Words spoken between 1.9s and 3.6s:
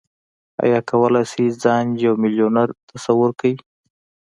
يو ميليونر تصور کړئ؟